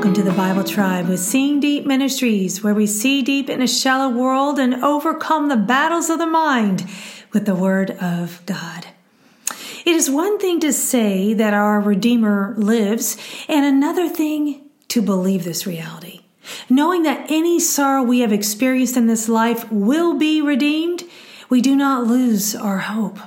Welcome 0.00 0.14
to 0.14 0.22
the 0.22 0.32
Bible 0.32 0.64
Tribe 0.64 1.08
with 1.08 1.20
Seeing 1.20 1.60
Deep 1.60 1.84
Ministries, 1.84 2.64
where 2.64 2.72
we 2.72 2.86
see 2.86 3.20
deep 3.20 3.50
in 3.50 3.60
a 3.60 3.68
shallow 3.68 4.08
world 4.08 4.58
and 4.58 4.82
overcome 4.82 5.50
the 5.50 5.58
battles 5.58 6.08
of 6.08 6.18
the 6.18 6.26
mind 6.26 6.88
with 7.34 7.44
the 7.44 7.54
Word 7.54 7.90
of 7.90 8.40
God. 8.46 8.86
It 9.84 9.94
is 9.94 10.08
one 10.08 10.38
thing 10.38 10.58
to 10.60 10.72
say 10.72 11.34
that 11.34 11.52
our 11.52 11.82
Redeemer 11.82 12.54
lives, 12.56 13.18
and 13.46 13.66
another 13.66 14.08
thing 14.08 14.70
to 14.88 15.02
believe 15.02 15.44
this 15.44 15.66
reality. 15.66 16.20
Knowing 16.70 17.02
that 17.02 17.30
any 17.30 17.60
sorrow 17.60 18.02
we 18.02 18.20
have 18.20 18.32
experienced 18.32 18.96
in 18.96 19.06
this 19.06 19.28
life 19.28 19.70
will 19.70 20.16
be 20.16 20.40
redeemed, 20.40 21.04
we 21.50 21.60
do 21.60 21.76
not 21.76 22.06
lose 22.06 22.56
our 22.56 22.78
hope. 22.78 23.18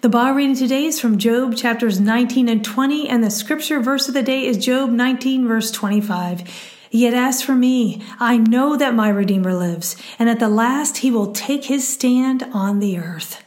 The 0.00 0.08
Bible 0.08 0.36
reading 0.36 0.54
today 0.54 0.84
is 0.84 1.00
from 1.00 1.18
Job 1.18 1.56
chapters 1.56 1.98
19 1.98 2.48
and 2.48 2.64
20, 2.64 3.08
and 3.08 3.24
the 3.24 3.32
scripture 3.32 3.80
verse 3.80 4.06
of 4.06 4.14
the 4.14 4.22
day 4.22 4.46
is 4.46 4.56
Job 4.56 4.90
19, 4.90 5.48
verse 5.48 5.72
25. 5.72 6.48
Yet 6.92 7.14
as 7.14 7.42
for 7.42 7.56
me, 7.56 8.00
I 8.20 8.36
know 8.36 8.76
that 8.76 8.94
my 8.94 9.08
Redeemer 9.08 9.54
lives, 9.54 9.96
and 10.16 10.30
at 10.30 10.38
the 10.38 10.48
last 10.48 10.98
he 10.98 11.10
will 11.10 11.32
take 11.32 11.64
his 11.64 11.88
stand 11.88 12.44
on 12.52 12.78
the 12.78 12.96
earth. 12.96 13.42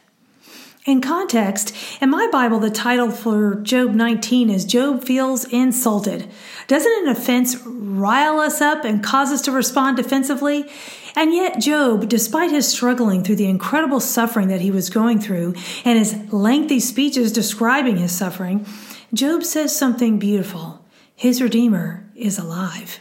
In 0.83 0.99
context, 0.99 1.75
in 2.01 2.09
my 2.09 2.27
Bible, 2.31 2.57
the 2.57 2.71
title 2.71 3.11
for 3.11 3.53
Job 3.53 3.91
19 3.93 4.49
is 4.49 4.65
Job 4.65 5.03
Feels 5.03 5.45
Insulted. 5.45 6.27
Doesn't 6.65 7.03
an 7.03 7.15
offense 7.15 7.55
rile 7.67 8.39
us 8.39 8.61
up 8.61 8.83
and 8.83 9.03
cause 9.03 9.31
us 9.31 9.43
to 9.43 9.51
respond 9.51 9.97
defensively? 9.97 10.67
And 11.15 11.35
yet, 11.35 11.59
Job, 11.59 12.09
despite 12.09 12.49
his 12.49 12.67
struggling 12.67 13.23
through 13.23 13.35
the 13.35 13.47
incredible 13.47 13.99
suffering 13.99 14.47
that 14.47 14.61
he 14.61 14.71
was 14.71 14.89
going 14.89 15.19
through 15.19 15.53
and 15.85 15.99
his 15.99 16.15
lengthy 16.33 16.79
speeches 16.79 17.31
describing 17.31 17.97
his 17.97 18.11
suffering, 18.11 18.65
Job 19.13 19.43
says 19.43 19.75
something 19.75 20.17
beautiful. 20.17 20.83
His 21.15 21.43
Redeemer 21.43 22.09
is 22.15 22.39
alive. 22.39 22.99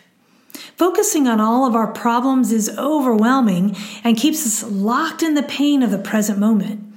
Focusing 0.76 1.26
on 1.26 1.40
all 1.40 1.64
of 1.64 1.74
our 1.74 1.90
problems 1.90 2.52
is 2.52 2.76
overwhelming 2.76 3.74
and 4.04 4.18
keeps 4.18 4.44
us 4.44 4.70
locked 4.70 5.22
in 5.22 5.32
the 5.32 5.42
pain 5.42 5.82
of 5.82 5.90
the 5.90 5.98
present 5.98 6.38
moment. 6.38 6.89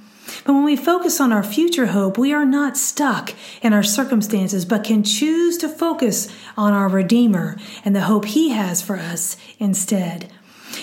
But 0.44 0.52
when 0.52 0.64
we 0.64 0.76
focus 0.76 1.20
on 1.20 1.32
our 1.32 1.42
future 1.42 1.86
hope, 1.86 2.18
we 2.18 2.32
are 2.32 2.44
not 2.44 2.76
stuck 2.76 3.34
in 3.62 3.72
our 3.72 3.82
circumstances, 3.82 4.64
but 4.64 4.84
can 4.84 5.02
choose 5.02 5.56
to 5.58 5.68
focus 5.68 6.28
on 6.56 6.72
our 6.72 6.88
Redeemer 6.88 7.56
and 7.84 7.96
the 7.96 8.02
hope 8.02 8.26
He 8.26 8.50
has 8.50 8.82
for 8.82 8.96
us 8.96 9.36
instead. 9.58 10.30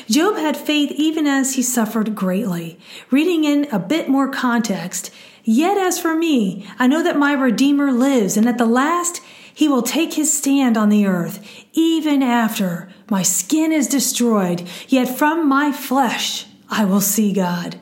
Job 0.09 0.35
had 0.35 0.57
faith 0.57 0.91
even 0.91 1.27
as 1.27 1.55
he 1.55 1.61
suffered 1.61 2.15
greatly. 2.15 2.79
Reading 3.11 3.43
in 3.43 3.67
a 3.71 3.79
bit 3.79 4.07
more 4.07 4.29
context, 4.29 5.11
Yet 5.43 5.77
as 5.77 5.99
for 5.99 6.15
me, 6.15 6.67
I 6.77 6.87
know 6.87 7.01
that 7.03 7.17
my 7.17 7.33
Redeemer 7.33 7.91
lives, 7.91 8.37
and 8.37 8.47
at 8.47 8.57
the 8.57 8.65
last 8.65 9.21
he 9.53 9.67
will 9.67 9.81
take 9.81 10.13
his 10.13 10.35
stand 10.35 10.77
on 10.77 10.89
the 10.89 11.05
earth, 11.05 11.45
even 11.73 12.21
after 12.21 12.89
my 13.09 13.23
skin 13.23 13.71
is 13.71 13.87
destroyed, 13.87 14.67
yet 14.87 15.17
from 15.17 15.47
my 15.47 15.71
flesh 15.71 16.45
I 16.69 16.85
will 16.85 17.01
see 17.01 17.33
God. 17.33 17.77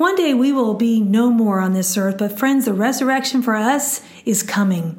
One 0.00 0.16
day 0.16 0.32
we 0.32 0.50
will 0.50 0.72
be 0.72 0.98
no 0.98 1.30
more 1.30 1.60
on 1.60 1.74
this 1.74 1.98
earth, 1.98 2.16
but 2.16 2.38
friends, 2.38 2.64
the 2.64 2.72
resurrection 2.72 3.42
for 3.42 3.54
us 3.54 4.00
is 4.24 4.42
coming. 4.42 4.98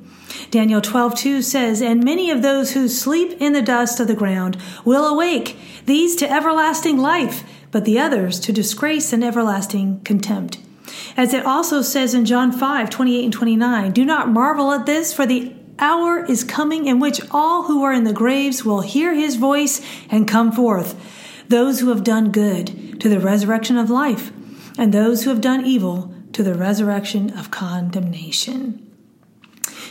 Daniel 0.51 0.79
12, 0.79 1.15
2 1.15 1.41
says, 1.41 1.81
And 1.81 2.03
many 2.03 2.29
of 2.29 2.43
those 2.43 2.73
who 2.73 2.87
sleep 2.87 3.41
in 3.41 3.53
the 3.53 3.63
dust 3.63 3.99
of 3.99 4.05
the 4.05 4.13
ground 4.13 4.57
will 4.85 5.07
awake, 5.07 5.57
these 5.87 6.15
to 6.17 6.31
everlasting 6.31 6.99
life, 6.99 7.43
but 7.71 7.83
the 7.83 7.97
others 7.97 8.39
to 8.41 8.53
disgrace 8.53 9.11
and 9.11 9.23
everlasting 9.23 10.01
contempt. 10.01 10.59
As 11.17 11.33
it 11.33 11.47
also 11.47 11.81
says 11.81 12.13
in 12.13 12.25
John 12.25 12.51
5, 12.51 12.91
28 12.91 13.23
and 13.23 13.33
29, 13.33 13.91
Do 13.93 14.05
not 14.05 14.29
marvel 14.29 14.71
at 14.71 14.85
this, 14.85 15.11
for 15.11 15.25
the 15.25 15.51
hour 15.79 16.23
is 16.25 16.43
coming 16.43 16.85
in 16.85 16.99
which 16.99 17.21
all 17.31 17.63
who 17.63 17.83
are 17.83 17.91
in 17.91 18.03
the 18.03 18.13
graves 18.13 18.63
will 18.63 18.81
hear 18.81 19.15
his 19.15 19.35
voice 19.35 19.81
and 20.11 20.27
come 20.27 20.51
forth, 20.51 21.43
those 21.47 21.79
who 21.79 21.89
have 21.89 22.03
done 22.03 22.31
good 22.31 23.01
to 23.01 23.09
the 23.09 23.19
resurrection 23.19 23.79
of 23.79 23.89
life 23.89 24.31
and 24.77 24.93
those 24.93 25.23
who 25.23 25.29
have 25.29 25.41
done 25.41 25.65
evil 25.65 26.13
to 26.33 26.43
the 26.43 26.55
resurrection 26.55 27.37
of 27.37 27.51
condemnation. 27.51 28.87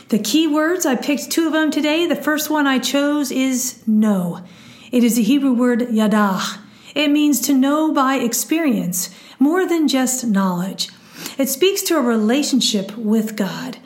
The 0.09 0.19
key 0.19 0.47
words, 0.47 0.85
I 0.85 0.95
picked 0.95 1.31
two 1.31 1.47
of 1.47 1.53
them 1.53 1.71
today. 1.71 2.05
The 2.05 2.15
first 2.15 2.49
one 2.49 2.67
I 2.67 2.79
chose 2.79 3.31
is 3.31 3.85
know. 3.87 4.43
It 4.91 5.03
is 5.03 5.15
the 5.15 5.23
Hebrew 5.23 5.53
word 5.53 5.81
yadah. 5.81 6.59
It 6.93 7.09
means 7.09 7.39
to 7.41 7.53
know 7.53 7.93
by 7.93 8.15
experience, 8.15 9.09
more 9.39 9.65
than 9.65 9.87
just 9.87 10.25
knowledge. 10.25 10.89
It 11.37 11.47
speaks 11.47 11.81
to 11.83 11.97
a 11.97 12.01
relationship 12.01 12.97
with 12.97 13.37
God. 13.37 13.77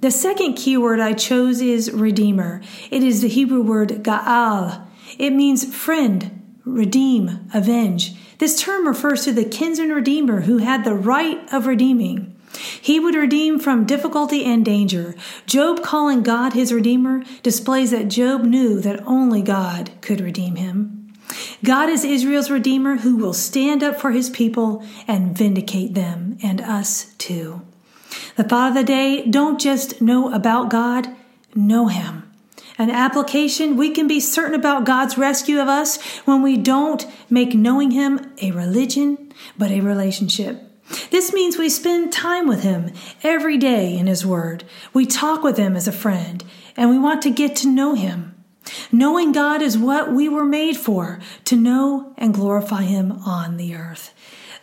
The 0.00 0.10
second 0.10 0.54
key 0.54 0.76
word 0.76 1.00
I 1.00 1.14
chose 1.14 1.60
is 1.60 1.90
redeemer. 1.90 2.60
It 2.90 3.02
is 3.02 3.22
the 3.22 3.28
Hebrew 3.28 3.62
word 3.62 4.04
ga'al. 4.04 4.86
It 5.18 5.30
means 5.30 5.74
friend, 5.74 6.60
redeem, 6.64 7.48
avenge. 7.52 8.14
This 8.42 8.60
term 8.60 8.88
refers 8.88 9.22
to 9.22 9.32
the 9.32 9.44
kinsman 9.44 9.90
redeemer 9.90 10.40
who 10.40 10.58
had 10.58 10.82
the 10.82 10.96
right 10.96 11.40
of 11.52 11.68
redeeming. 11.68 12.34
He 12.80 12.98
would 12.98 13.14
redeem 13.14 13.60
from 13.60 13.86
difficulty 13.86 14.44
and 14.44 14.64
danger. 14.64 15.14
Job 15.46 15.80
calling 15.80 16.24
God 16.24 16.52
his 16.52 16.72
redeemer 16.72 17.22
displays 17.44 17.92
that 17.92 18.08
Job 18.08 18.42
knew 18.42 18.80
that 18.80 19.06
only 19.06 19.42
God 19.42 19.92
could 20.00 20.20
redeem 20.20 20.56
him. 20.56 21.14
God 21.62 21.88
is 21.88 22.04
Israel's 22.04 22.50
redeemer 22.50 22.96
who 22.96 23.16
will 23.16 23.32
stand 23.32 23.84
up 23.84 24.00
for 24.00 24.10
his 24.10 24.28
people 24.28 24.84
and 25.06 25.38
vindicate 25.38 25.94
them 25.94 26.36
and 26.42 26.60
us 26.60 27.14
too. 27.18 27.62
The 28.34 28.42
thought 28.42 28.70
of 28.70 28.74
the 28.74 28.82
day 28.82 29.24
don't 29.24 29.60
just 29.60 30.02
know 30.02 30.34
about 30.34 30.68
God, 30.68 31.14
know 31.54 31.86
him. 31.86 32.31
An 32.82 32.90
application, 32.90 33.76
we 33.76 33.90
can 33.90 34.08
be 34.08 34.18
certain 34.18 34.56
about 34.56 34.84
God's 34.84 35.16
rescue 35.16 35.60
of 35.60 35.68
us 35.68 36.02
when 36.24 36.42
we 36.42 36.56
don't 36.56 37.06
make 37.30 37.54
knowing 37.54 37.92
Him 37.92 38.32
a 38.42 38.50
religion, 38.50 39.32
but 39.56 39.70
a 39.70 39.80
relationship. 39.80 40.60
This 41.12 41.32
means 41.32 41.56
we 41.56 41.68
spend 41.68 42.12
time 42.12 42.48
with 42.48 42.64
Him 42.64 42.90
every 43.22 43.56
day 43.56 43.96
in 43.96 44.08
His 44.08 44.26
Word. 44.26 44.64
We 44.92 45.06
talk 45.06 45.44
with 45.44 45.58
Him 45.58 45.76
as 45.76 45.86
a 45.86 45.92
friend, 45.92 46.42
and 46.76 46.90
we 46.90 46.98
want 46.98 47.22
to 47.22 47.30
get 47.30 47.54
to 47.58 47.68
know 47.68 47.94
Him. 47.94 48.34
Knowing 48.90 49.30
God 49.30 49.62
is 49.62 49.78
what 49.78 50.10
we 50.10 50.28
were 50.28 50.44
made 50.44 50.76
for 50.76 51.20
to 51.44 51.54
know 51.54 52.12
and 52.18 52.34
glorify 52.34 52.82
Him 52.82 53.12
on 53.12 53.58
the 53.58 53.76
earth. 53.76 54.12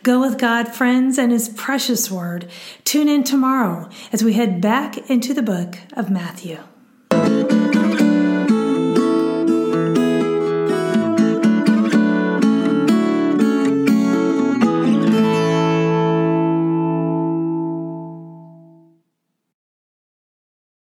Go 0.02 0.20
with 0.20 0.36
God, 0.36 0.68
friends, 0.68 1.16
and 1.16 1.32
His 1.32 1.48
precious 1.48 2.10
Word. 2.10 2.50
Tune 2.84 3.08
in 3.08 3.24
tomorrow 3.24 3.88
as 4.12 4.22
we 4.22 4.34
head 4.34 4.60
back 4.60 4.98
into 5.08 5.32
the 5.32 5.42
book 5.42 5.78
of 5.94 6.10
Matthew. 6.10 6.58